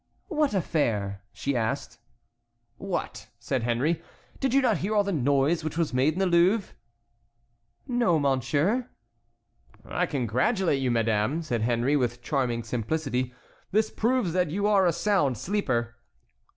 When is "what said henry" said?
2.77-4.01